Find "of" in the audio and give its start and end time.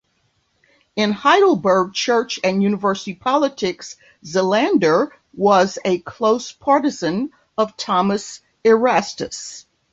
7.55-7.77